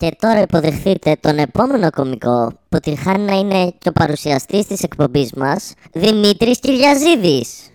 [0.00, 4.82] Και τώρα υποδεχθείτε τον επόμενο κομικό που την χάνει να είναι και ο παρουσιαστής της
[4.82, 7.70] εκπομπής μας, Δημήτρης Κυριαζίδης.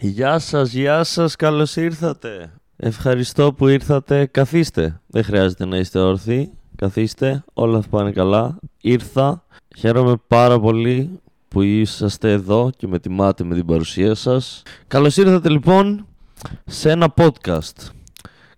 [0.00, 2.61] Γεια σας, γεια σας, καλώς ήρθατε.
[2.84, 4.26] Ευχαριστώ που ήρθατε.
[4.26, 5.00] Καθίστε.
[5.06, 6.50] Δεν χρειάζεται να είστε όρθιοι.
[6.76, 7.44] Καθίστε.
[7.52, 8.58] Όλα θα πάνε καλά.
[8.80, 9.44] Ήρθα.
[9.76, 14.62] Χαίρομαι πάρα πολύ που είσαστε εδώ και με τιμάτε με την παρουσία σας.
[14.86, 16.06] Καλώς ήρθατε λοιπόν
[16.66, 17.90] σε ένα podcast.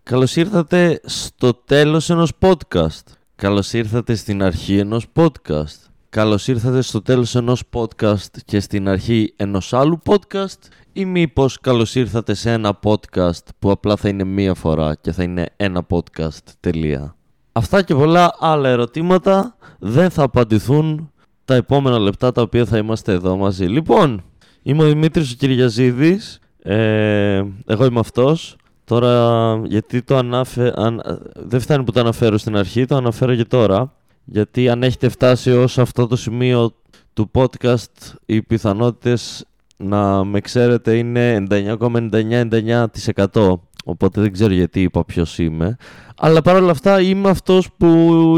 [0.02, 3.04] Καλώς ήρθατε στο τέλος ενός podcast.
[3.36, 5.93] Καλώς ήρθατε στην αρχή ενός podcast.
[6.14, 10.58] Καλώς ήρθατε στο τέλος ενός podcast και στην αρχή ενός άλλου podcast
[10.92, 15.22] ή μήπως καλώς ήρθατε σε ένα podcast που απλά θα είναι μία φορά και θα
[15.22, 17.16] είναι ένα podcast τελεία.
[17.52, 21.12] Αυτά και πολλά άλλα ερωτήματα δεν θα απαντηθούν
[21.44, 23.66] τα επόμενα λεπτά τα οποία θα είμαστε εδώ μαζί.
[23.66, 24.22] Λοιπόν,
[24.62, 28.56] είμαι ο Δημήτρης ο Κυριαζίδης, ε, εγώ είμαι αυτός.
[28.84, 30.72] Τώρα, γιατί το ανάφε...
[30.76, 31.02] Αν...
[31.34, 33.92] δεν φτάνει που το αναφέρω στην αρχή, το αναφέρω και τώρα.
[34.24, 36.74] Γιατί αν έχετε φτάσει ως αυτό το σημείο
[37.12, 45.38] του podcast, οι πιθανότητες να με ξέρετε είναι 99,99% οπότε δεν ξέρω γιατί είπα ποιος
[45.38, 45.76] είμαι.
[46.16, 47.88] Αλλά παρόλα αυτά είμαι αυτός που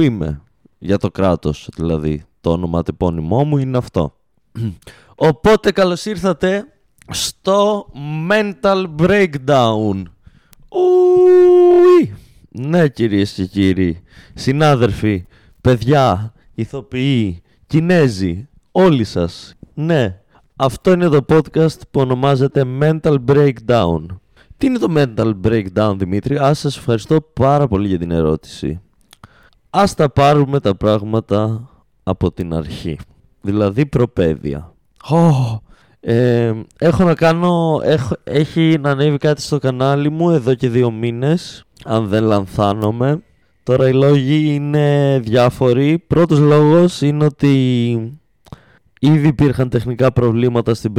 [0.00, 0.40] είμαι
[0.78, 4.16] για το κράτος, δηλαδή το όνομα τεπώνυμό μου είναι αυτό.
[5.14, 6.66] Οπότε καλώς ήρθατε
[7.10, 7.86] στο
[8.30, 10.02] Mental Breakdown.
[10.68, 12.14] Ουι!
[12.48, 14.02] Ναι κυρίες και κύριοι,
[14.34, 15.26] συνάδελφοι,
[15.66, 20.20] παιδιά, ηθοποιοί, Κινέζοι, όλοι σας, ναι,
[20.56, 24.06] αυτό είναι το podcast που ονομάζεται Mental Breakdown.
[24.56, 28.80] Τι είναι το Mental Breakdown, Δημήτρη; Ας σας ευχαριστώ πάρα πολύ για την ερώτηση.
[29.70, 31.68] Ας τα πάρουμε τα πράγματα
[32.02, 32.98] από την αρχή.
[33.40, 34.74] Δηλαδή προπαίδεια.
[35.10, 35.58] Oh,
[36.00, 37.80] ε, έχω να κάνω...
[37.82, 41.64] Έχω, έχει να ανέβει κάτι στο κανάλι μου εδώ και δύο μήνες.
[41.84, 43.22] Αν δεν λανθάνομαι.
[43.66, 45.98] Τώρα οι λόγοι είναι διάφοροι.
[45.98, 48.18] Πρώτος λόγος είναι ότι
[49.00, 50.92] Ήδη υπήρχαν τεχνικά προβλήματα στην,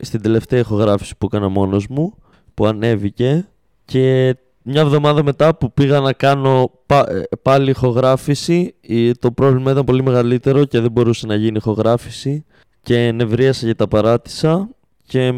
[0.00, 2.14] στην τελευταία ηχογράφηση που έκανα μόνος μου,
[2.54, 3.48] που ανέβηκε
[3.84, 8.74] και μια εβδομάδα μετά που πήγα να κάνω ε, πάλι ηχογράφηση,
[9.18, 12.44] το πρόβλημα ήταν πολύ μεγαλύτερο και δεν μπορούσε να γίνει ηχογράφηση
[12.82, 14.68] και νευρίασα και τα παράτησα
[15.06, 15.32] και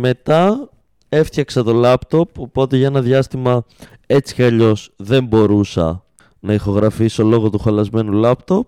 [0.00, 0.68] μετά
[1.08, 3.64] έφτιαξα το λάπτοπ, οπότε για ένα διάστημα
[4.06, 6.04] έτσι κι αλλιώς δεν μπορούσα
[6.44, 8.66] να ηχογραφήσω λόγω του χαλασμένου λάπτοπ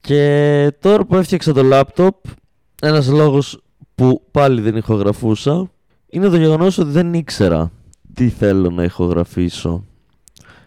[0.00, 2.14] και τώρα που έφτιαξα το λάπτοπ,
[2.82, 3.62] ένας λόγος
[3.94, 5.70] που πάλι δεν ηχογραφούσα
[6.06, 7.72] είναι το γεγονός ότι δεν ήξερα
[8.14, 9.84] τι θέλω να ηχογραφήσω.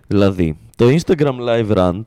[0.07, 2.03] Δηλαδή, το Instagram Live Rant,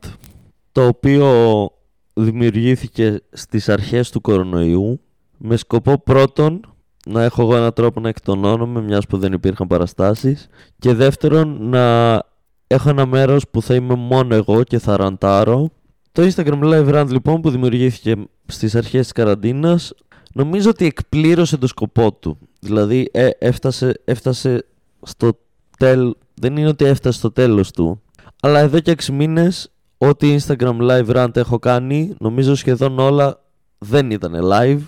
[0.71, 1.69] το οποίο
[2.13, 4.99] δημιουργήθηκε στις αρχές του κορονοϊού,
[5.37, 6.73] με σκοπό πρώτον
[7.05, 10.47] να έχω εγώ έναν τρόπο να εκτονώνομαι μιας που δεν υπήρχαν παραστάσεις
[10.79, 12.15] και δεύτερον να
[12.73, 15.69] έχω ένα μέρος που θα είμαι μόνο εγώ και θα ραντάρω
[16.11, 19.93] το Instagram Live Rant λοιπόν που δημιουργήθηκε στις αρχές της καραντίνας
[20.33, 22.37] νομίζω ότι εκπλήρωσε το σκοπό του.
[22.59, 24.65] Δηλαδή ε, έφτασε, έφτασε
[25.01, 25.39] στο
[25.77, 26.15] τέλ...
[26.33, 28.01] Δεν είναι ότι έφτασε στο τέλος του.
[28.41, 33.43] Αλλά εδώ και 6 μήνες ό,τι Instagram Live Rant έχω κάνει νομίζω σχεδόν όλα
[33.77, 34.81] δεν ήταν live.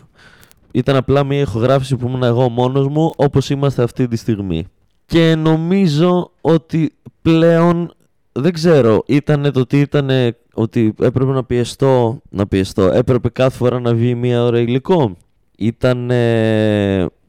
[0.72, 4.66] Ήταν απλά μια ηχογράφηση που ήμουν εγώ μόνος μου όπως είμαστε αυτή τη στιγμή.
[5.06, 7.94] Και νομίζω ότι πλέον
[8.32, 10.10] δεν ξέρω, ήταν το ότι ήταν
[10.54, 15.18] ότι έπρεπε να πιεστώ, να πιεστώ, έπρεπε κάθε φορά να βγει μία ώρα υλικό.
[15.58, 16.08] Ήταν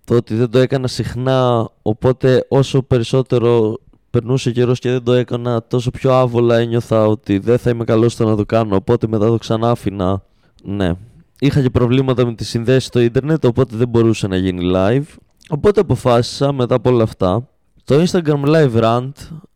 [0.04, 3.76] το ότι δεν το έκανα συχνά, οπότε όσο περισσότερο
[4.10, 8.12] περνούσε καιρός και δεν το έκανα, τόσο πιο άβολα ένιωθα ότι δεν θα είμαι καλός
[8.12, 10.22] στο να το κάνω, οπότε μετά το ξανά άφηνα.
[10.62, 10.92] Ναι.
[11.38, 15.04] Είχα και προβλήματα με τη συνδέση στο ίντερνετ, οπότε δεν μπορούσε να γίνει live.
[15.48, 17.48] Οπότε αποφάσισα μετά από όλα αυτά
[17.86, 19.12] το Instagram Live Rant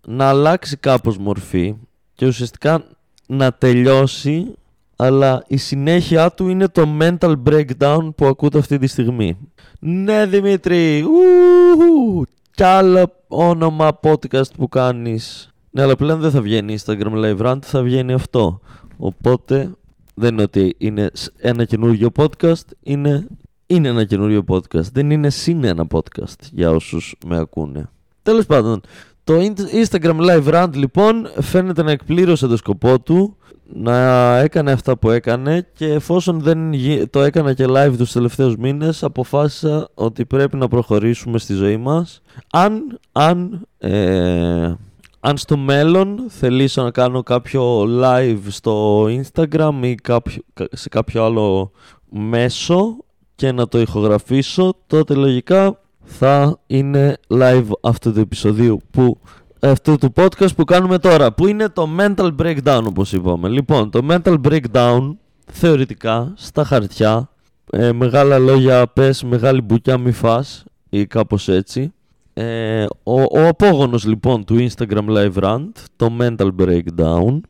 [0.07, 1.75] να αλλάξει κάπως μορφή
[2.15, 2.85] και ουσιαστικά
[3.27, 4.55] να τελειώσει
[4.97, 9.37] αλλά η συνέχεια του είναι το mental breakdown που ακούτε αυτή τη στιγμή.
[9.81, 15.53] Ναι Δημήτρη, ου, κι άλλο όνομα podcast που κάνεις.
[15.71, 18.61] Ναι, αλλά πλέον δεν θα βγαίνει Instagram Live Rant, θα βγαίνει αυτό.
[18.97, 19.71] Οπότε
[20.15, 23.27] δεν είναι ότι είναι ένα καινούργιο podcast, είναι,
[23.67, 24.91] είναι ένα καινούργιο podcast.
[24.93, 27.89] Δεν είναι συν ένα podcast για όσους με ακούνε.
[28.23, 28.81] Τέλος πάντων,
[29.25, 29.35] το
[29.85, 33.37] Instagram Live Rant λοιπόν φαίνεται να εκπλήρωσε το σκοπό του
[33.73, 36.73] να έκανε αυτά που έκανε και εφόσον δεν
[37.11, 42.23] το έκανα και live τους τελευταίους μήνες αποφάσισα ότι πρέπει να προχωρήσουμε στη ζωή μας.
[42.51, 44.75] Αν, αν, ε,
[45.21, 51.71] αν στο μέλλον θελήσω να κάνω κάποιο live στο Instagram ή κάποιο, σε κάποιο άλλο
[52.09, 52.97] μέσο
[53.35, 55.79] και να το ηχογραφήσω, τότε λογικά
[56.11, 59.19] θα είναι live αυτού του επεισοδίου που
[59.61, 63.49] αυτού του podcast που κάνουμε τώρα, που είναι το mental breakdown όπως είπαμε.
[63.49, 65.11] Λοιπόν, το mental breakdown
[65.53, 67.31] θεωρητικά στα χαρτιά,
[67.71, 71.93] ε, μεγάλα λόγια πες, μεγάλη μπουκιά μη φας ή κάπως έτσι.
[72.35, 77.41] Ε, ο, ο απόγονος λοιπόν του Instagram Live Rant, το mental breakdown,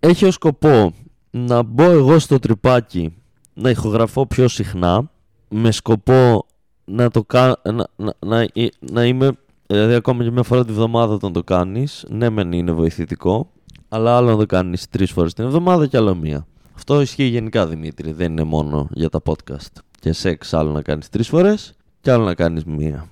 [0.00, 0.92] έχει ως σκοπό
[1.30, 3.14] να μπω εγώ στο τρυπάκι
[3.54, 5.10] να ηχογραφώ πιο συχνά
[5.48, 6.46] με σκοπό
[6.84, 7.60] να, το κα...
[7.64, 8.48] να, να, να,
[8.78, 9.36] να είμαι
[9.66, 13.50] Δηλαδή, ακόμα και μια φορά τη βδομάδα όταν το κάνεις, ναι, μεν είναι βοηθητικό,
[13.88, 16.46] αλλά άλλο να το κάνεις τρεις φορές την εβδομάδα και άλλο μία.
[16.74, 19.72] Αυτό ισχύει γενικά Δημήτρη, δεν είναι μόνο για τα podcast.
[20.00, 23.08] Και σεξ, άλλο να κάνεις τρεις φορές και άλλο να κάνεις μία.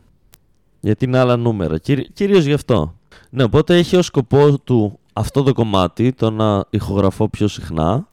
[0.80, 1.78] Γιατί είναι άλλα νούμερα.
[2.12, 2.94] Κυρίως γι' αυτό.
[3.30, 8.08] Ναι, οπότε έχει ως σκοπό του αυτό το κομμάτι, το να ηχογραφώ πιο συχνά,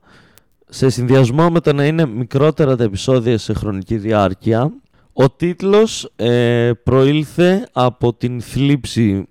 [0.70, 4.74] σε συνδυασμό με το να είναι μικρότερα τα επεισόδια σε χρονική διάρκεια
[5.22, 9.28] ο τίτλος ε, προήλθε από την θλίψη.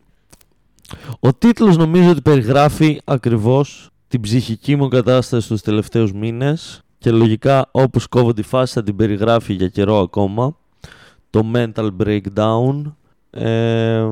[1.20, 7.68] Ο τίτλος νομίζω ότι περιγράφει ακριβώς την ψυχική μου κατάσταση τους τελευταίους μήνες και λογικά
[7.70, 10.56] όπως κόβω τη φάση θα την περιγράφει για καιρό ακόμα.
[11.30, 12.82] Το mental breakdown.
[13.30, 14.08] Ε,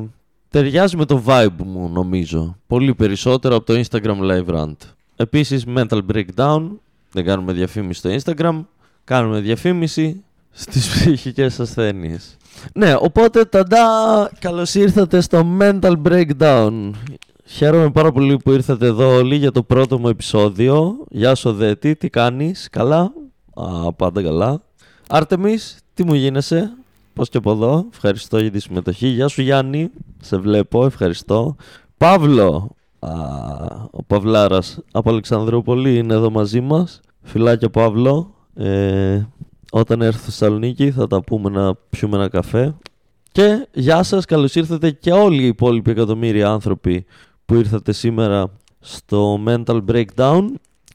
[0.49, 2.57] ταιριάζει με το vibe μου νομίζω.
[2.67, 4.77] Πολύ περισσότερο από το Instagram live rant.
[5.17, 6.69] Επίσης mental breakdown.
[7.11, 8.65] Δεν κάνουμε διαφήμιση στο Instagram.
[9.05, 10.25] Κάνουμε διαφήμιση
[10.57, 12.37] στις ψυχικές ασθένειες.
[12.73, 13.87] Ναι, οπότε ταντά
[14.39, 16.91] καλώς ήρθατε στο Mental Breakdown.
[17.45, 20.97] Χαίρομαι πάρα πολύ που ήρθατε εδώ όλοι για το πρώτο μου επεισόδιο.
[21.09, 23.13] Γεια σου Δέτη, τι κάνεις, καλά,
[23.55, 24.63] Α, πάντα καλά.
[25.09, 26.73] Άρτεμις, τι μου γίνεσαι,
[27.13, 29.07] πώς και από εδώ, ευχαριστώ για τη συμμετοχή.
[29.07, 31.57] Γεια σου Γιάννη, σε βλέπω, ευχαριστώ.
[31.97, 33.11] Παύλο, Α,
[33.91, 37.01] ο Παυλάρας από Αλεξανδρούπολη είναι εδώ μαζί μας.
[37.23, 39.23] Φιλάκια Παύλο, ε,
[39.73, 42.75] όταν έρθω στη Θεσσαλονίκη θα τα πούμε να πιούμε ένα καφέ.
[43.33, 47.05] Και γεια σας, καλώς ήρθατε και όλοι οι υπόλοιποι εκατομμύρια άνθρωποι
[47.45, 50.45] που ήρθατε σήμερα στο Mental Breakdown.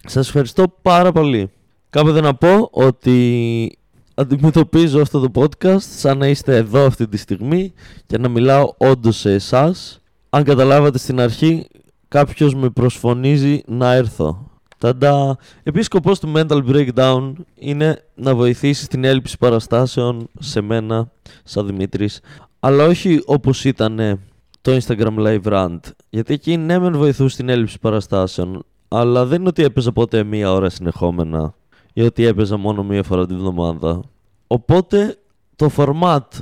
[0.06, 1.50] Σας ευχαριστώ πάρα πολύ.
[1.90, 3.78] Κάποτε να πω ότι
[4.14, 7.74] αντιμετωπίζω αυτό το podcast σαν να είστε εδώ αυτή τη στιγμή
[8.06, 10.02] και να μιλάω όντως σε εσάς.
[10.30, 11.68] Αν καταλάβατε στην αρχή,
[12.08, 14.51] κάποιος με προσφωνίζει να έρθω.
[14.82, 15.38] Ταντά.
[15.64, 21.12] Επίσης σκοπός του mental breakdown είναι να βοηθήσει στην έλλειψη παραστάσεων σε μένα,
[21.44, 22.20] σαν Δημήτρης,
[22.60, 24.20] αλλά όχι όπως ήταν
[24.62, 25.80] το Instagram Live Rant.
[26.10, 30.52] Γιατί εκεί ναι μεν βοηθούσε στην έλλειψη παραστάσεων, αλλά δεν είναι ότι έπαιζα ποτέ μία
[30.52, 31.54] ώρα συνεχόμενα
[31.94, 34.02] ή ότι έπαιζα μόνο μία φορά την εβδομάδα.
[34.48, 35.18] Οπότε
[35.56, 36.40] το format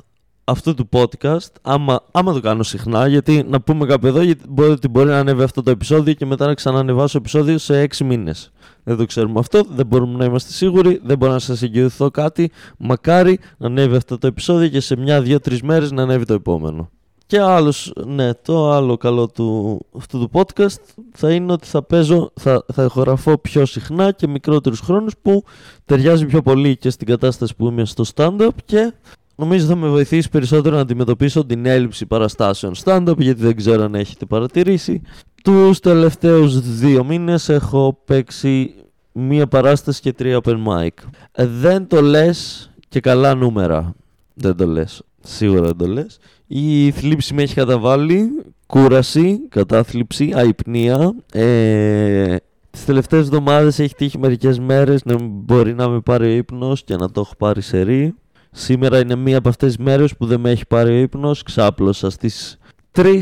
[0.49, 4.71] αυτού του podcast, άμα, άμα το κάνω συχνά, γιατί να πούμε κάπου εδώ, γιατί μπορεί,
[4.71, 8.51] ότι μπορεί να ανέβει αυτό το επεισόδιο και μετά να ξανανεβάσω επεισόδιο σε 6 μήνες.
[8.83, 12.51] Δεν το ξέρουμε αυτό, δεν μπορούμε να είμαστε σίγουροι, δεν μπορώ να σας εγγυηθώ κάτι.
[12.77, 16.33] Μακάρι να ανέβει αυτό το επεισόδιο και σε μια, δύο, τρει μέρες να ανέβει το
[16.33, 16.89] επόμενο.
[17.29, 20.75] Και άλλος, ναι, το άλλο καλό του αυτού του podcast
[21.11, 25.43] θα είναι ότι θα παίζω, θα, θα ηχογραφώ πιο συχνά και μικρότερους χρόνους που
[25.85, 28.93] ταιριάζει πιο πολύ και στην κατάσταση που είμαι στο stand-up και
[29.39, 33.95] νομίζω θα με βοηθήσει περισσότερο να αντιμετωπίσω την έλλειψη παραστάσεων stand-up γιατί δεν ξέρω αν
[33.95, 35.01] έχετε παρατηρήσει.
[35.43, 38.73] Τους τελευταίους δύο μήνες έχω παίξει
[39.11, 40.89] μία παράσταση και τρία open mic.
[41.31, 43.95] Ε, δεν το λες και καλά νούμερα.
[44.33, 45.03] Δεν το λες.
[45.21, 46.17] Σίγουρα δεν το λες.
[46.47, 48.29] Η θλίψη με έχει καταβάλει.
[48.65, 51.15] Κούραση, κατάθλιψη, αϋπνία.
[51.33, 52.35] Ε,
[52.71, 56.95] τις τελευταίες εβδομάδες έχει τύχει μερικές μέρες να μπορεί να με πάρει ο ύπνος και
[56.95, 58.15] να το έχω πάρει σερί.
[58.51, 61.43] Σήμερα είναι μία από αυτές τις μέρες που δεν με έχει πάρει ο ύπνος.
[61.43, 62.57] Ξάπλωσα στις
[62.91, 63.21] 3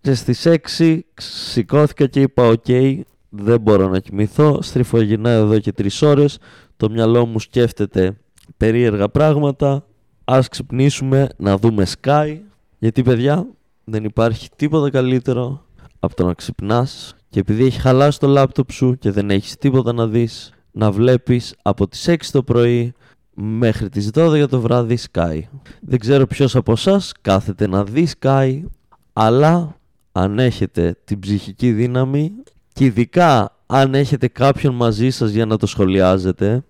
[0.00, 2.66] και στις 6 σηκώθηκα και είπα οκ,
[3.28, 4.62] δεν μπορώ να κοιμηθώ.
[4.62, 6.38] Στριφογυρνάω εδώ και 3 ώρες.
[6.76, 8.16] Το μυαλό μου σκέφτεται
[8.56, 9.84] περίεργα πράγματα.
[10.24, 12.38] Ας ξυπνήσουμε να δούμε Sky.
[12.78, 13.46] Γιατί παιδιά
[13.84, 15.64] δεν υπάρχει τίποτα καλύτερο
[15.98, 19.92] από το να ξυπνάς και επειδή έχει χαλάσει το λάπτοπ σου και δεν έχεις τίποτα
[19.92, 22.94] να δεις να βλέπεις από τις 6 το πρωί
[23.42, 25.40] μέχρι τις 12 το βράδυ Sky.
[25.80, 28.62] Δεν ξέρω ποιος από εσάς κάθεται να δει Sky,
[29.12, 29.76] αλλά
[30.12, 32.32] αν έχετε την ψυχική δύναμη
[32.72, 36.64] και ειδικά αν έχετε κάποιον μαζί σας για να το σχολιάζετε,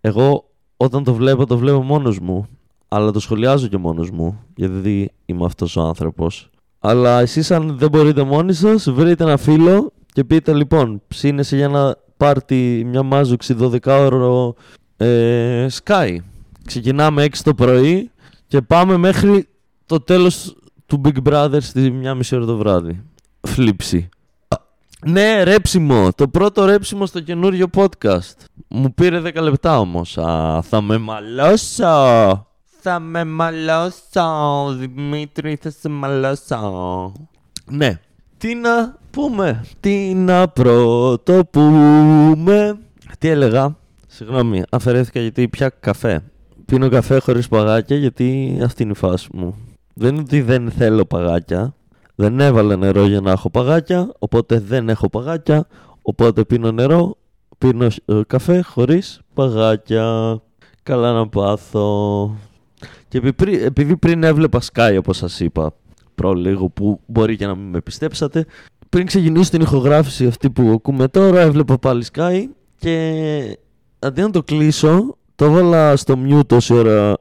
[0.00, 0.44] εγώ
[0.76, 2.48] όταν το βλέπω το βλέπω μόνος μου,
[2.88, 6.50] αλλά το σχολιάζω και μόνος μου, γιατί είμαι αυτός ο άνθρωπος.
[6.78, 11.64] Αλλά εσείς αν δεν μπορείτε μόνοι σας, βρείτε ένα φίλο και πείτε λοιπόν, ψήνεσαι για
[11.64, 14.54] ένα πάρτι μια μάζοξη 12 ώρο
[15.00, 16.16] ε, Sky.
[16.66, 18.10] Ξεκινάμε 6 το πρωί
[18.46, 19.48] και πάμε μέχρι
[19.86, 23.02] το τέλος του Big Brother στη μία μισή ώρα το βράδυ.
[23.40, 24.08] φλήψη.
[25.06, 26.08] Ναι, ρέψιμο.
[26.14, 28.34] Το πρώτο ρέψιμο στο καινούριο podcast.
[28.68, 30.18] Μου πήρε 10 λεπτά όμως.
[30.18, 32.46] Α, θα με μαλώσω.
[32.80, 34.74] Θα με μαλώσω.
[34.78, 37.12] Δημήτρη, θα σε μαλώσω.
[37.70, 38.00] Ναι.
[38.38, 39.64] Τι να πούμε.
[39.80, 40.48] Τι να
[41.48, 42.78] πρωτοπούμε.
[43.18, 43.76] Τι έλεγα;
[44.18, 46.22] Συγγνώμη, αφαιρέθηκα γιατί πια καφέ.
[46.64, 49.56] Πίνω καφέ χωρίς παγάκια γιατί αυτή είναι η φάση μου.
[49.94, 51.74] Δεν είναι ότι δεν θέλω παγάκια.
[52.14, 55.66] Δεν έβαλα νερό για να έχω παγάκια, οπότε δεν έχω παγάκια.
[56.02, 57.16] Οπότε πίνω νερό,
[57.58, 60.38] πίνω ε, καφέ χωρίς παγάκια.
[60.82, 62.36] Καλά να πάθω.
[63.08, 63.34] Και
[63.64, 65.74] επειδή πριν έβλεπα Sky όπως σας είπα
[66.14, 68.46] προλίγο που μπορεί και να μην με πιστέψατε
[68.88, 72.44] πριν ξεκινήσω την ηχογράφηση αυτή που ακούμε τώρα έβλεπα πάλι Sky
[72.78, 73.58] και
[73.98, 77.16] αντί να το κλείσω το έβαλα στο mute τόση ώρα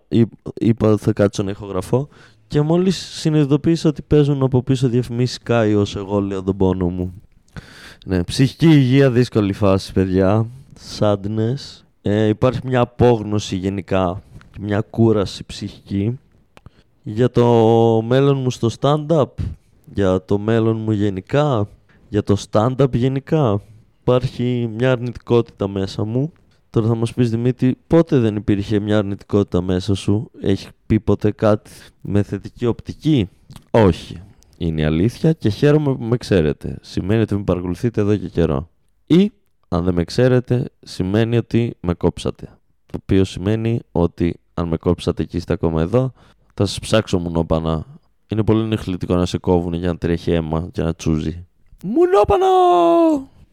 [0.54, 2.08] είπα ότι θα κάτσω να ηχογραφώ
[2.48, 7.14] και μόλις συνειδητοποίησα ότι παίζουν από πίσω διαφημίσεις Sky όσο εγώ λέω τον πόνο μου.
[8.06, 10.46] Ναι, ψυχική υγεία δύσκολη φάση παιδιά.
[11.00, 11.84] Sadness.
[12.02, 14.22] Ε, υπάρχει μια απόγνωση γενικά
[14.60, 16.20] μια κούραση ψυχική
[17.04, 17.46] για το
[18.08, 19.28] μέλλον μου στο stand-up,
[19.94, 21.68] για το μέλλον μου γενικά,
[22.10, 23.62] για το stand-up γενικά.
[24.02, 26.32] Υπάρχει μια αρνητικότητα μέσα μου.
[26.78, 31.32] Τώρα θα μας πεις Δημήτρη, πότε δεν υπήρχε μια αρνητικότητα μέσα σου, έχεις πει ποτέ
[31.32, 33.30] κάτι με θετική οπτική;
[33.72, 34.22] Όχι,
[34.58, 36.78] είναι η αλήθεια και χαίρομαι που με ξέρετε.
[36.82, 38.70] Σημαίνει ότι με παρακολουθείτε εδώ και καιρό.
[39.06, 39.32] Ή,
[39.68, 42.46] αν δεν με ξέρετε, σημαίνει ότι με κόψατε.
[42.86, 46.14] Το οποίο σημαίνει ότι αν με κόψατε και είστε ακόμα εδώ,
[46.54, 47.86] θα σας ψάξω μουνόπανα.
[48.28, 51.46] Είναι πολύ νυχλητικό να σε κόβουν για να τρέχει αίμα και να τσούζει.
[51.84, 52.48] Μουνόπανο!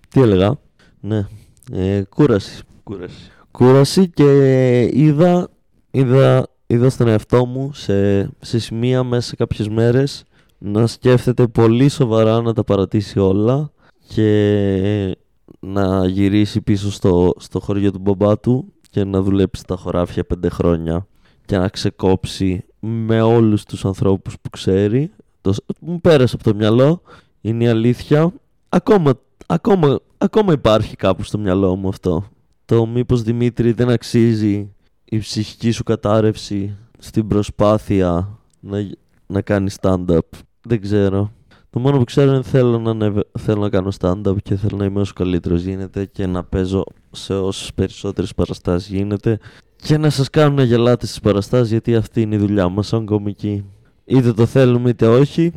[0.08, 0.58] Τι έλεγα;
[1.00, 1.26] Ναι.
[1.72, 2.64] Ε, κούραση.
[2.84, 3.30] Κούραση.
[3.50, 5.48] Κούραση και είδα,
[5.90, 10.24] είδα, είδα στον εαυτό μου σε, σε σημεία μέσα σε κάποιες μέρες
[10.58, 13.70] να σκέφτεται πολύ σοβαρά να τα παρατήσει όλα
[14.08, 15.16] και
[15.60, 20.48] να γυρίσει πίσω στο, στο χωριό του μπαμπά του και να δουλέψει τα χωράφια πέντε
[20.48, 21.06] χρόνια
[21.44, 25.10] και να ξεκόψει με όλους τους ανθρώπους που ξέρει.
[25.40, 27.02] Το, μου πέρασε από το μυαλό,
[27.40, 28.32] είναι η αλήθεια.
[28.68, 29.12] Ακόμα,
[29.46, 32.24] ακόμα, ακόμα υπάρχει κάπου στο μυαλό μου αυτό.
[32.64, 38.90] Το μήπως Δημήτρη δεν αξίζει η ψυχική σου κατάρρευση στην προσπάθεια να,
[39.26, 40.18] να κάνεις stand-up.
[40.60, 41.32] Δεν ξέρω.
[41.70, 45.00] Το μόνο που ξέρω είναι θέλω να, θέλω να κάνω stand-up και θέλω να είμαι
[45.00, 49.38] όσο καλύτερος γίνεται και να παίζω σε όσες περισσότερες παραστάσεις γίνεται
[49.76, 53.06] και να σας κάνω να γελάτε στις παραστάσεις γιατί αυτή είναι η δουλειά μας σαν
[53.06, 53.64] κομική.
[54.04, 55.52] Είτε το θέλουμε είτε όχι,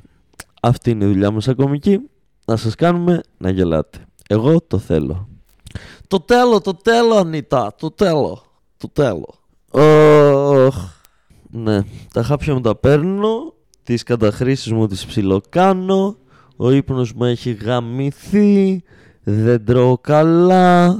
[0.61, 1.99] αυτή είναι η δουλειά μας σαν κομική.
[2.45, 3.97] Να σας κάνουμε να γελάτε.
[4.29, 5.27] Εγώ το θέλω.
[6.07, 7.75] Το τέλο, το τέλο, Ανίτα.
[7.79, 8.41] Το τέλο.
[8.77, 9.33] Το τέλο.
[11.49, 11.79] ναι,
[12.13, 13.53] τα χάπια μου τα παίρνω
[13.83, 16.15] τις καταχρήσεις μου τις ψιλοκάνω,
[16.55, 18.83] ο ύπνος μου έχει γαμηθεί,
[19.23, 20.95] δεν τρώω καλά,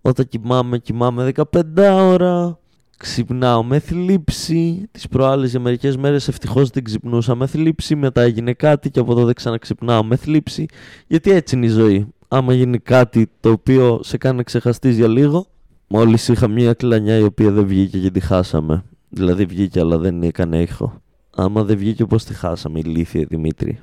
[0.00, 1.62] όταν κοιμάμαι κοιμάμαι 15
[2.00, 2.58] ώρα,
[2.96, 8.52] ξυπνάω με θλίψη, τις προάλλες για μερικές μέρες ευτυχώς δεν ξυπνούσα με θλίψη, μετά έγινε
[8.52, 10.66] κάτι και από εδώ δεν ξαναξυπνάω με θλίψη,
[11.06, 12.12] γιατί έτσι είναι η ζωή.
[12.32, 15.46] Άμα γίνει κάτι το οποίο σε κάνει να ξεχαστείς για λίγο,
[15.86, 18.84] μόλις είχα μια κλανιά η οποία δεν βγήκε και τη χάσαμε.
[19.08, 21.02] Δηλαδή βγήκε αλλά δεν έκανε ήχο.
[21.36, 23.80] Άμα δεν βγήκε όπως τη χάσαμε, ηλίθεια Δημήτρη.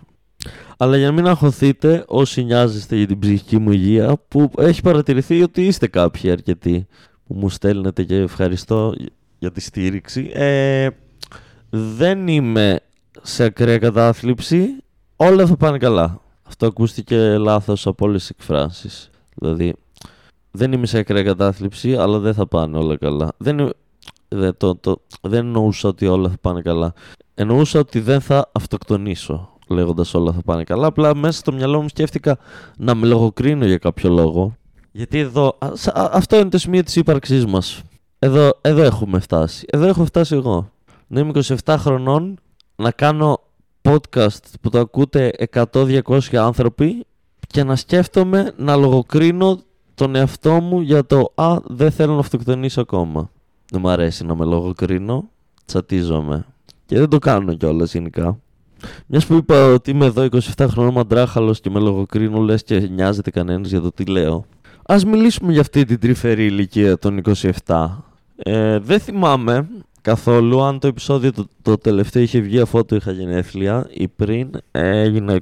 [0.77, 5.41] Αλλά για να μην αγχωθείτε όσοι νοιάζεστε για την ψυχική μου υγεία, που έχει παρατηρηθεί
[5.41, 6.87] ότι είστε κάποιοι αρκετοί
[7.27, 8.93] που μου στέλνετε και ευχαριστώ
[9.39, 10.31] για τη στήριξη.
[10.33, 10.87] Ε,
[11.69, 12.79] δεν είμαι
[13.21, 14.67] σε ακραία κατάθλιψη,
[15.15, 16.21] όλα θα πάνε καλά.
[16.47, 19.09] Αυτό ακούστηκε λάθος από όλες τις εκφράσεις.
[19.35, 19.75] Δηλαδή,
[20.51, 23.31] δεν είμαι σε ακραία κατάθλιψη, αλλά δεν θα πάνε όλα καλά.
[23.37, 23.69] Δεν,
[24.27, 26.93] δεν, το, το, δεν εννοούσα ότι όλα θα πάνε καλά
[27.39, 30.87] εννοούσα ότι δεν θα αυτοκτονήσω λέγοντας όλα θα πάνε καλά.
[30.87, 32.37] Απλά μέσα στο μυαλό μου σκέφτηκα
[32.77, 34.55] να με λογοκρίνω για κάποιο λόγο.
[34.91, 35.57] Γιατί εδώ,
[35.93, 37.81] αυτό είναι το σημείο της ύπαρξής μας.
[38.19, 39.65] Εδώ, εδώ έχουμε φτάσει.
[39.69, 40.71] Εδώ έχω φτάσει εγώ.
[41.07, 41.31] Να είμαι
[41.63, 42.39] 27 χρονών,
[42.75, 43.39] να κάνω
[43.87, 45.31] podcast που το ακούτε
[45.71, 47.05] 100-200 άνθρωποι
[47.47, 49.59] και να σκέφτομαι να λογοκρίνω
[49.95, 53.31] τον εαυτό μου για το «Α, δεν θέλω να αυτοκτονήσω ακόμα».
[53.71, 55.29] Δεν μου αρέσει να με λογοκρίνω,
[55.65, 56.45] τσατίζομαι.
[56.85, 58.39] Και δεν το κάνω κιόλας γενικά.
[59.05, 63.31] Μιας που είπα ότι είμαι εδώ 27 χρονών μαντράχαλος και με λογοκρίνω, λες και νοιάζεται
[63.31, 64.45] κανένας για το τι λέω.
[64.85, 67.21] Α μιλήσουμε για αυτή την τρυφερή ηλικία των
[67.65, 67.89] 27.
[68.35, 69.67] Ε, δεν θυμάμαι
[70.07, 74.49] καθόλου αν το επεισόδιο το, το τελευταίο είχε βγει αφού το είχα γενέθλια ή πριν.
[74.71, 75.39] έγινα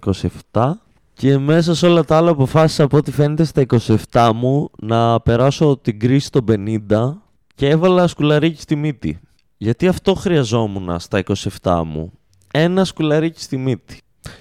[0.51, 0.71] 27.
[1.13, 3.65] Και μέσα σε όλα τα άλλα αποφάσισα από ό,τι φαίνεται στα
[4.11, 6.45] 27 μου να περάσω την κρίση των
[6.89, 7.13] 50
[7.55, 9.19] και έβαλα σκουλαρίκι στη μύτη.
[9.57, 11.23] Γιατί αυτό χρειαζόμουν στα
[11.61, 12.11] 27 μου.
[12.53, 13.97] Ένα σκουλαρίκι στη μύτη.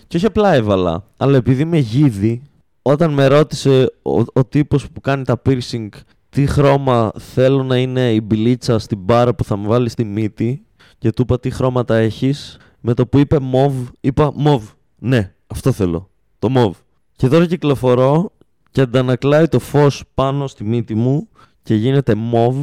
[0.07, 2.43] Και όχι απλά έβαλα, αλλά επειδή είμαι γίδι,
[2.83, 5.89] όταν με ρώτησε ο, ο τύπος που κάνει τα piercing
[6.35, 10.65] τι χρώμα θέλω να είναι η μπιλίτσα στην μπάρα που θα μου βάλει στη μύτη
[10.99, 14.65] και του είπα τι χρώματα έχεις, με το που είπε μοβ, είπα μοβ.
[14.99, 16.11] Ναι, αυτό θέλω.
[16.39, 16.77] Το μοβ.
[17.17, 18.33] Και τώρα κυκλοφορώ
[18.71, 21.29] και αντανακλάει το φως πάνω στη μύτη μου
[21.63, 22.57] και γίνεται μοβ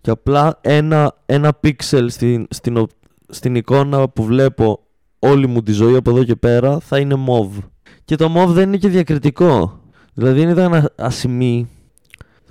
[0.00, 2.86] και απλά ένα, ένα πίξελ στην, στην, ο-
[3.28, 4.80] στην εικόνα που βλέπω
[5.18, 7.56] όλη μου τη ζωή από εδώ και πέρα θα είναι μοβ.
[8.04, 9.80] Και το μοβ δεν είναι και διακριτικό.
[10.14, 11.68] Δηλαδή αν ήταν α- ασημή,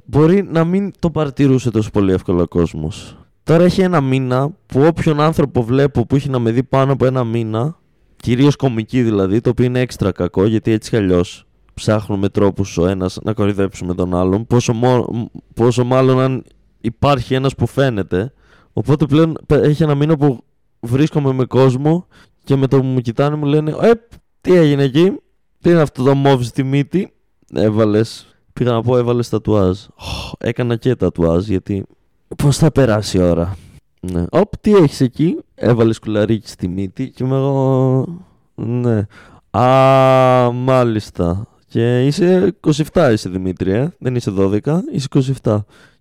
[0.05, 3.17] μπορεί να μην το παρατηρούσε τόσο πολύ εύκολα ο κόσμος.
[3.43, 7.05] Τώρα έχει ένα μήνα που όποιον άνθρωπο βλέπω που έχει να με δει πάνω από
[7.05, 7.79] ένα μήνα,
[8.15, 12.87] κυρίως κομική δηλαδή, το οποίο είναι έξτρα κακό γιατί έτσι κι αλλιώς ψάχνουμε τρόπους ο
[12.87, 16.43] ένας να κορυδέψουμε τον άλλον, πόσο, μο- πόσο μάλλον αν
[16.81, 18.33] υπάρχει ένας που φαίνεται.
[18.73, 20.43] Οπότε πλέον πε- έχει ένα μήνα που
[20.79, 22.07] βρίσκομαι με κόσμο
[22.43, 23.91] και με το που μου κοιτάνε μου λένε «Ε,
[24.41, 25.11] τι έγινε εκεί,
[25.61, 27.13] τι είναι αυτό το μόβς στη μύτη,
[27.53, 28.34] έβαλες».
[28.59, 29.79] Πήγα να πω έβαλες τατουάζ.
[29.95, 31.85] Οχ, Έκανα και τατουάζ γιατί
[32.37, 33.57] πώς θα περάσει η ώρα.
[33.99, 34.25] Ναι.
[34.29, 38.05] Οπ, τι έχεις εκεί, έβαλες κουλαρίκι στη μύτη και είμαι εγώ...
[38.55, 39.05] Ναι.
[39.59, 41.47] Α, μάλιστα.
[41.67, 42.55] Και είσαι
[42.91, 44.59] 27 είσαι Δημήτρη, ε; δεν είσαι 12,
[44.91, 45.07] είσαι
[45.43, 45.57] 27.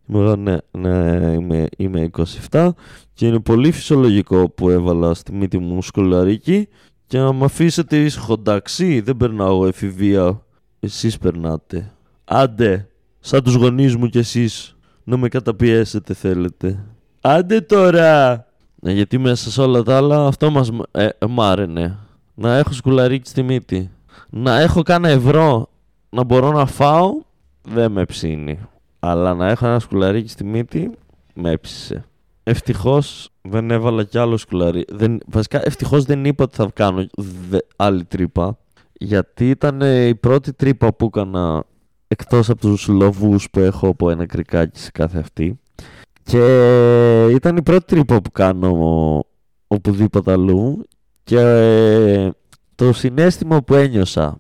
[0.06, 2.10] Είμαι εγώ, ναι, ναι, είμαι, είμαι
[2.50, 2.70] 27
[3.12, 6.68] και είναι πολύ φυσιολογικό που έβαλα στη μύτη μου σκολαρίκι
[7.06, 10.42] και να με αφήσετε ήσυχο, εντάξει, δεν περνάω εγώ εφηβεία,
[10.80, 11.93] εσείς περνάτε.
[12.24, 12.88] Άντε,
[13.20, 16.84] σαν τους γονείς μου κι εσείς, να με καταπιέσετε θέλετε.
[17.20, 18.46] Άντε τώρα!
[18.74, 21.98] Ναι, γιατί μέσα σε όλα τα άλλα αυτό μας ε, ε, μ' άρενε.
[22.34, 23.90] Να έχω σκουλαρίκι στη μύτη.
[24.30, 25.68] Να έχω κάνα ευρώ
[26.10, 27.10] να μπορώ να φάω,
[27.62, 28.58] δεν με ψήνει.
[28.98, 30.90] Αλλά να έχω ένα σκουλαρίκι στη μύτη,
[31.34, 32.04] με έψησε.
[32.42, 34.84] Ευτυχώς δεν έβαλα κι άλλο σκουλαρί.
[34.88, 37.06] Δεν, βασικά, ευτυχώς δεν είπα ότι θα κάνω
[37.48, 38.58] δε, άλλη τρύπα.
[38.92, 41.64] Γιατί ήταν ε, η πρώτη τρύπα που έκανα
[42.08, 45.60] εκτός από τους λοβούς που έχω από ένα κρικάκι σε κάθε αυτή.
[46.22, 49.24] Και ήταν η πρώτη τρύπα που κάνω
[49.66, 50.86] οπουδήποτε αλλού.
[51.24, 52.30] Και ε,
[52.74, 54.38] το συνέστημα που ένιωσα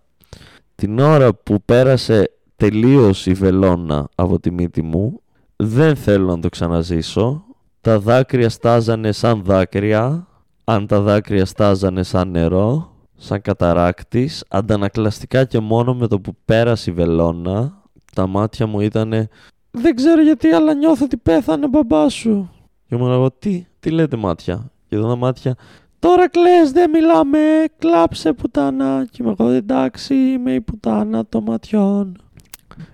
[0.74, 5.20] την ώρα που πέρασε τελείως η βελόνα από τη μύτη μου
[5.56, 7.44] δεν θέλω να το ξαναζήσω
[7.80, 10.26] τα δάκρυα στάζανε σαν δάκρυα
[10.64, 12.93] αν τα δάκρυα στάζανε σαν νερό
[13.24, 17.82] σαν καταράκτης αντανακλαστικά και μόνο με το που πέρασε η βελόνα
[18.14, 19.28] τα μάτια μου ήτανε
[19.70, 22.50] δεν ξέρω γιατί αλλά νιώθω ότι πέθανε ο μπαμπάς σου
[22.86, 25.56] και μου λέγω τι, τι λέτε μάτια και εδώ τα μάτια
[26.04, 27.38] Τώρα κλαις, δεν μιλάμε,
[27.78, 29.06] κλάψε πουτάνα.
[29.10, 32.22] Και είμαι εγώ εντάξει, είμαι η πουτάνα των ματιών.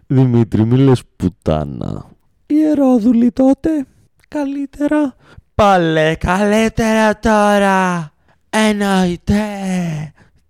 [0.06, 2.06] Δημήτρη, μη λες πουτάνα.
[2.46, 3.86] Ιερόδουλη τότε,
[4.28, 5.14] καλύτερα.
[5.54, 8.12] Πάλε, καλύτερα τώρα.
[8.50, 9.42] Εννοείται.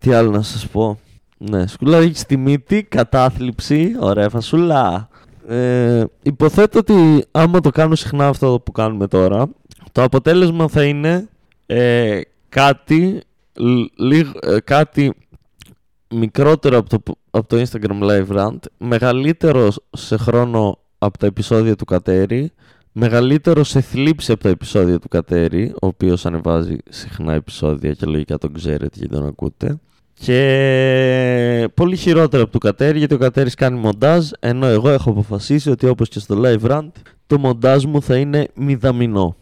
[0.00, 0.98] Τι άλλο να σας πω;
[1.38, 5.08] Ναι, σκουλάρι στη μύτη, κατάθλιψη, ωραία φασουλά.
[5.48, 9.48] Ε, υποθέτω ότι άμα το κάνω συχνά αυτό που κάνουμε τώρα,
[9.92, 11.28] το αποτέλεσμα θα είναι
[11.66, 13.20] ε, κάτι,
[13.96, 15.12] λίγ, ε, κάτι
[16.14, 21.84] μικρότερο από το, από το Instagram Live Rant, μεγαλύτερο σε χρόνο από τα επεισόδια του
[21.84, 22.52] Κατέρι,
[22.92, 28.38] μεγαλύτερο σε θλίψη από τα επεισόδια του Κατέρι, ο οποίος ανεβάζει συχνά επεισόδια και λογικά
[28.38, 29.78] τον ξέρετε και τον ακούτε.
[30.22, 35.70] Και πολύ χειρότερο από του Κατέρι, γιατί ο Κατέρης κάνει μοντάζ, ενώ εγώ έχω αποφασίσει
[35.70, 36.88] ότι όπως και στο Live Rant,
[37.26, 39.36] το μοντάζ μου θα είναι μηδαμινό.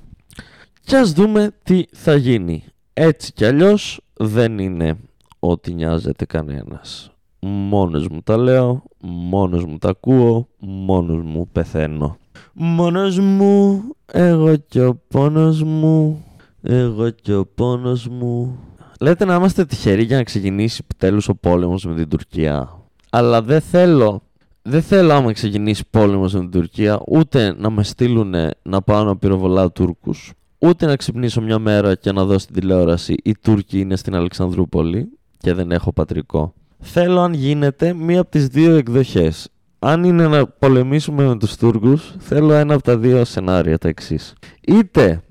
[0.84, 2.64] Και ας δούμε τι θα γίνει.
[2.92, 4.96] Έτσι κι αλλιώς δεν είναι
[5.38, 7.10] ότι νοιάζεται κανένας.
[7.40, 12.16] Μόνος μου τα λέω, μόνος μου τα ακούω, μόνος μου πεθαίνω.
[12.52, 16.24] Μόνος μου, εγώ και ο πόνος μου,
[16.62, 18.58] εγώ και ο πόνος μου.
[19.00, 22.82] Λέτε να είμαστε τυχεροί για να ξεκινήσει επιτέλους ο πόλεμος με την Τουρκία.
[23.10, 24.22] Αλλά δεν θέλω,
[24.62, 29.16] δεν θέλω άμα ξεκινήσει πόλεμος με την Τουρκία, ούτε να με στείλουν να πάω να
[29.16, 33.96] πυροβολάω Τούρκους, ούτε να ξυπνήσω μια μέρα και να δω στην τηλεόραση οι Τούρκοι είναι
[33.96, 35.08] στην Αλεξανδρούπολη
[35.38, 36.54] και δεν έχω πατρικό.
[36.78, 39.48] Θέλω αν γίνεται μία από τις δύο εκδοχές.
[39.78, 44.32] Αν είναι να πολεμήσουμε με τους Τούρκους, θέλω ένα από τα δύο σενάρια τα εξής.
[44.60, 45.22] Είτε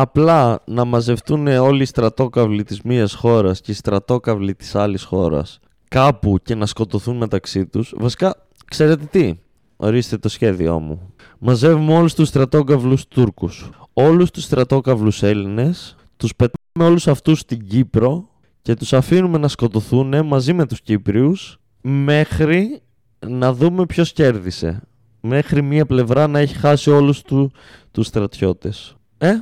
[0.00, 5.58] απλά να μαζευτούν όλοι οι στρατόκαυλοι της μίας χώρας και οι στρατόκαυλοι της άλλης χώρας
[5.88, 7.94] κάπου και να σκοτωθούν μεταξύ τους.
[7.96, 9.34] Βασικά, ξέρετε τι,
[9.76, 11.14] ορίστε το σχέδιό μου.
[11.38, 18.28] Μαζεύουμε όλους τους στρατόκαυλους Τούρκους, όλους τους στρατόκαυλους Έλληνες, τους πετάμε όλους αυτούς στην Κύπρο
[18.62, 22.82] και τους αφήνουμε να σκοτωθούν μαζί με τους Κύπριους μέχρι
[23.26, 24.82] να δούμε ποιος κέρδισε.
[25.20, 27.50] Μέχρι μία πλευρά να έχει χάσει όλους του,
[27.90, 28.96] τους στρατιώτες.
[29.18, 29.32] Ε,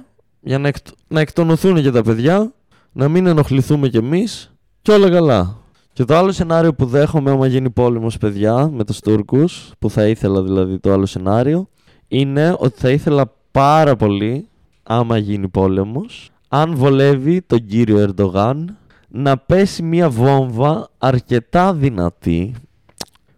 [0.44, 0.76] για να, εκ,
[1.09, 2.52] να εκτονωθούν και τα παιδιά,
[2.92, 4.52] να μην ενοχληθούμε κι εμείς
[4.83, 5.57] και όλα καλά.
[5.92, 10.07] Και το άλλο σενάριο που δέχομαι άμα γίνει πόλεμος παιδιά με τους Τούρκους, που θα
[10.07, 11.68] ήθελα δηλαδή το άλλο σενάριο,
[12.09, 14.48] είναι ότι θα ήθελα πάρα πολύ,
[14.83, 18.76] άμα γίνει πόλεμος, αν βολεύει τον κύριο Ερντογάν,
[19.09, 22.54] να πέσει μια βόμβα αρκετά δυνατή,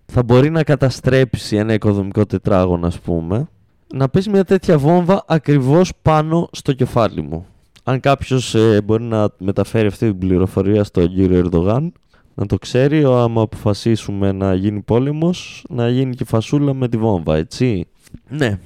[0.07, 3.49] θα μπορεί να καταστρέψει ένα οικοδομικό τετράγωνο ας πούμε,
[3.95, 7.47] να πέσει μια τέτοια βόμβα ακριβώς πάνω στο κεφάλι μου.
[7.85, 11.93] Αν κάποιος ε, μπορεί να μεταφέρει αυτή την πληροφορία στον κύριο Ερντογάν,
[12.35, 17.37] να το ξέρει, άμα αποφασίσουμε να γίνει πόλεμος, να γίνει και φασούλα με τη βόμβα,
[17.37, 17.87] έτσι.
[18.29, 18.59] Ναι.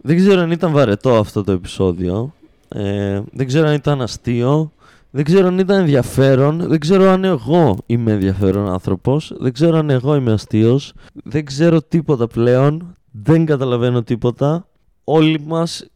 [0.00, 2.34] Δεν ξέρω αν ήταν βαρετό αυτό το επεισόδιο.
[2.68, 4.72] Ε, δεν ξέρω αν ήταν αστείο.
[5.10, 6.68] Δεν ξέρω αν ήταν ενδιαφέρον.
[6.68, 9.32] Δεν ξέρω αν εγώ είμαι ενδιαφέρον άνθρωπος.
[9.38, 10.92] Δεν ξέρω αν εγώ είμαι αστείος.
[11.24, 12.96] Δεν ξέρω τίποτα πλέον.
[13.16, 14.68] Δεν καταλαβαίνω τίποτα.
[15.04, 15.86] Όλοι μας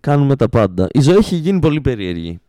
[0.00, 0.88] κάνουμε τα πάντα.
[0.92, 2.40] Η ζωή έχει γίνει πολύ περίεργη.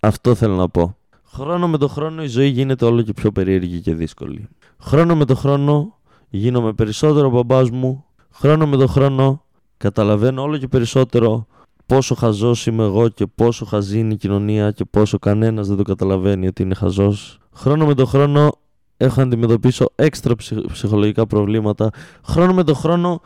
[0.00, 0.96] Αυτό θέλω να πω.
[1.24, 4.48] Χρόνο με το χρόνο η ζωή γίνεται όλο και πιο περίεργη και δύσκολη.
[4.80, 8.04] Χρόνο με το χρόνο γίνομαι περισσότερο μπαμπάς μου.
[8.30, 9.44] Χρόνο με το χρόνο
[9.76, 11.46] καταλαβαίνω όλο και περισσότερο
[11.86, 15.82] πόσο χαζός είμαι εγώ και πόσο χαζή είναι η κοινωνία και πόσο κανένας δεν το
[15.82, 17.38] καταλαβαίνει ότι είναι χαζός.
[17.54, 18.52] Χρόνο με το χρόνο
[18.96, 20.34] έχω να αντιμετωπίσω έξτρα
[20.72, 21.90] ψυχολογικά προβλήματα.
[22.26, 23.20] Χρόνο με το χρόνο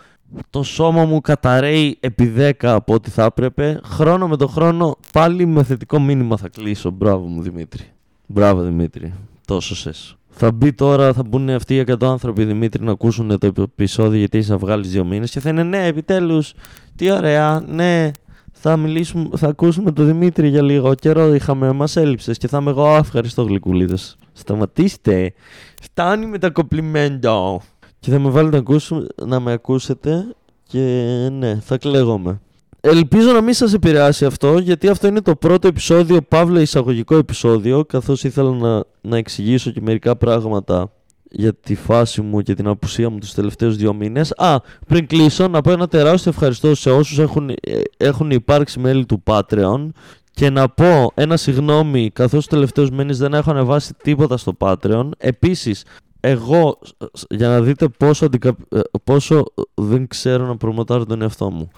[0.51, 3.81] το σώμα μου καταραίει επί 10 από ό,τι θα έπρεπε.
[3.85, 6.91] Χρόνο με το χρόνο πάλι με θετικό μήνυμα θα κλείσω.
[6.91, 7.83] Μπράβο μου Δημήτρη.
[8.27, 9.15] Μπράβο Δημήτρη.
[9.47, 10.17] Τόσο σες.
[10.29, 14.39] Θα μπει τώρα, θα μπουν αυτοί οι 100 άνθρωποι Δημήτρη να ακούσουν το επεισόδιο γιατί
[14.39, 16.53] είσαι βγάλεις δύο μήνες και θα είναι ναι, επιτέλους.
[16.97, 18.11] Τι ωραία, ναι.
[18.53, 21.35] Θα μιλήσουμε, θα ακούσουμε τον Δημήτρη για λίγο καιρό.
[21.35, 22.97] Είχαμε, μας έλειψες και θα είμαι εγώ.
[22.97, 23.97] Ευχαριστώ, γλυκουλίδε.
[24.39, 25.33] Σταματήστε.
[25.83, 27.61] Φτάνει με τα κοπλιμέντα.
[27.99, 30.79] Και θα με βάλετε να, να με ακούσετε και
[31.33, 32.41] ναι, θα κλαίγομαι.
[32.81, 37.85] Ελπίζω να μην σας επηρεάσει αυτό, γιατί αυτό είναι το πρώτο επεισόδιο, παύλα εισαγωγικό επεισόδιο,
[37.85, 40.93] καθώς ήθελα να, να εξηγήσω και μερικά πράγματα
[41.31, 44.33] για τη φάση μου και την απουσία μου τους τελευταίους δύο μήνες.
[44.37, 47.55] Α, πριν κλείσω, να πω ένα τεράστιο ευχαριστώ σε όσους έχουν, ε,
[47.97, 49.89] έχουν υπάρξει μέλη του Patreon
[50.39, 55.09] και να πω ένα συγγνώμη καθώς τους τελευταίους μήνες δεν έχω ανεβάσει τίποτα στο Patreon.
[55.19, 55.85] Επίσης,
[56.21, 56.79] εγώ,
[57.31, 58.57] για να δείτε πόσο, αντικα...
[58.69, 61.71] Ε, πόσο δεν ξέρω να προμοτάρω τον εαυτό μου.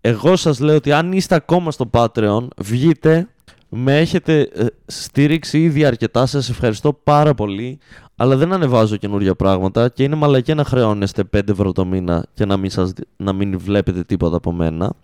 [0.00, 3.28] Εγώ σας λέω ότι αν είστε ακόμα στο Patreon, βγείτε,
[3.68, 7.78] με έχετε ε, στήριξει ήδη αρκετά, σας ευχαριστώ πάρα πολύ,
[8.16, 12.44] αλλά δεν ανεβάζω καινούργια πράγματα και είναι μαλακή να χρεώνεστε 5 ευρώ το μήνα και
[12.44, 14.94] να μην, σας, να μην βλέπετε τίποτα από μένα.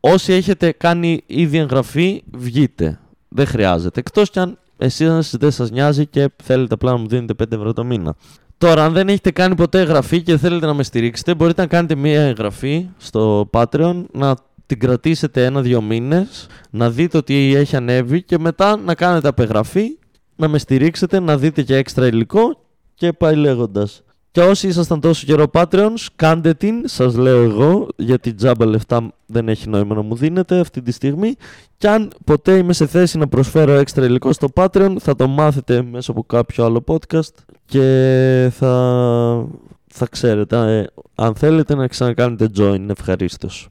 [0.00, 2.98] Όσοι έχετε κάνει ήδη εγγραφή, βγείτε.
[3.28, 4.00] Δεν χρειάζεται.
[4.00, 7.72] Εκτός κι αν εσείς δεν σας νοιάζει και θέλετε απλά να μου δίνετε 5 ευρώ
[7.72, 8.14] το μήνα.
[8.58, 11.94] Τώρα, αν δεν έχετε κάνει ποτέ εγγραφή και θέλετε να με στηρίξετε, μπορείτε να κάνετε
[11.94, 14.36] μία εγγραφή στο Patreon, να
[14.66, 19.98] την κρατήσετε ένα-δύο μήνες, να δείτε ότι έχει ανέβει και μετά να κάνετε απεγγραφή,
[20.36, 22.60] να με στηρίξετε, να δείτε και έξτρα υλικό
[22.94, 24.02] και πάει λέγοντας.
[24.32, 29.48] Και όσοι ήσασταν τόσο καιρό Patreons, κάντε την, σας λέω εγώ, γιατί τζάμπα λεφτά δεν
[29.48, 31.34] έχει νόημα να μου δίνετε αυτή τη στιγμή.
[31.78, 35.82] Και αν ποτέ είμαι σε θέση να προσφέρω έξτρα υλικό στο Patreon, θα το μάθετε
[35.82, 39.46] μέσω από κάποιο άλλο podcast και θα,
[39.86, 40.78] θα ξέρετε.
[40.78, 43.68] Ε, αν θέλετε να ξανακάνετε join, ευχαρίστως.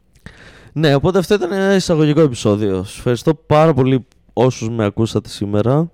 [0.74, 2.84] Ναι, οπότε αυτό ήταν ένα εισαγωγικό επεισόδιο.
[2.84, 5.92] Σας ευχαριστώ πάρα πολύ όσους με ακούσατε σήμερα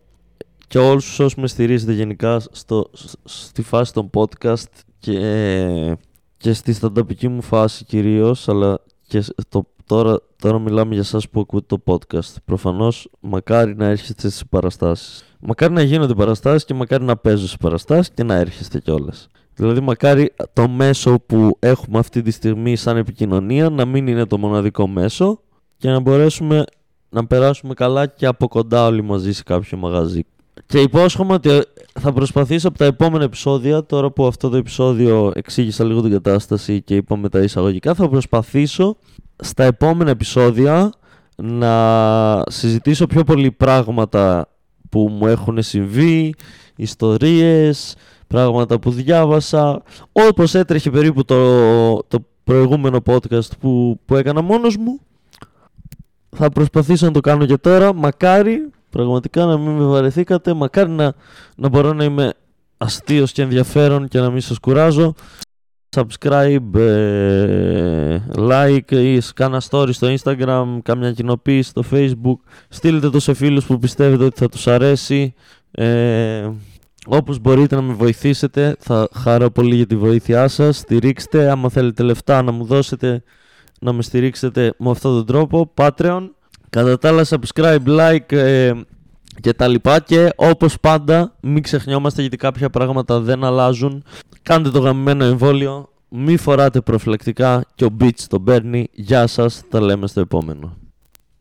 [0.67, 2.89] και όλους όσους με στηρίζετε γενικά στο,
[3.23, 5.97] στη φάση των podcast και,
[6.37, 11.39] και στη στανταπική μου φάση κυρίως, αλλά και το, τώρα, τώρα μιλάμε για σας που
[11.39, 12.33] ακούτε το podcast.
[12.45, 15.23] Προφανώς μακάρι να έρχεστε στις παραστάσεις.
[15.39, 19.27] Μακάρι να γίνονται παραστάσεις και μακάρι να παίζω σε παραστάσεις και να έρχεστε κιόλας.
[19.53, 24.37] Δηλαδή μακάρι το μέσο που έχουμε αυτή τη στιγμή σαν επικοινωνία να μην είναι το
[24.37, 25.39] μοναδικό μέσο
[25.77, 26.63] και να μπορέσουμε
[27.09, 30.25] να περάσουμε καλά και από κοντά όλοι μαζί σε κάποιο μαγαζί.
[30.65, 31.49] Και υπόσχομαι ότι
[31.99, 36.81] θα προσπαθήσω από τα επόμενα επεισόδια, τώρα που αυτό το επεισόδιο εξήγησα λίγο την κατάσταση
[36.81, 38.97] και είπαμε τα εισαγωγικά, θα προσπαθήσω
[39.35, 40.91] στα επόμενα επεισόδια
[41.35, 44.49] να συζητήσω πιο πολύ πράγματα
[44.89, 46.33] που μου έχουν συμβεί,
[46.75, 47.95] ιστορίες,
[48.27, 54.99] πράγματα που διάβασα, όπως έτρεχε περίπου το, το προηγούμενο podcast που, που έκανα μόνος μου.
[56.29, 60.53] Θα προσπαθήσω να το κάνω και τώρα, μακάρι Πραγματικά να μην με βαρεθήκατε.
[60.53, 61.13] Μακάρι να,
[61.55, 62.33] να μπορώ να είμαι
[62.77, 65.13] αστείος και ενδιαφέρον και να μην σας κουράζω.
[65.95, 72.37] Subscribe, ε, like ή κάνα story στο Instagram, κάμια κοινοποίηση στο Facebook.
[72.69, 75.33] Στείλτε το σε φίλους που πιστεύετε ότι θα τους αρέσει.
[75.71, 76.49] Ε,
[77.05, 80.77] όπως μπορείτε να με βοηθήσετε, θα χαρώ πολύ για τη βοήθειά σας.
[80.77, 83.23] Στηρίξτε, άμα θέλετε λεφτά να μου δώσετε,
[83.79, 85.73] να με στηρίξετε με αυτόν τον τρόπο.
[85.75, 86.29] Patreon.
[86.75, 88.71] Κατά τα άλλα, subscribe, like, ε,
[89.41, 94.03] και τα λοιπά και όπως πάντα μην ξεχνιόμαστε γιατί κάποια πράγματα δεν αλλάζουν
[94.41, 98.87] κάντε το γαμμένο εμβόλιο μη φοράτε προφυλακτικά και ο Beach τον παίρνει.
[98.91, 100.77] Γεια σας, τα λέμε στο επόμενο.